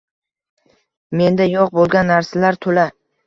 [1.19, 2.89] Menda yo'q bo'lgan narsalar to'la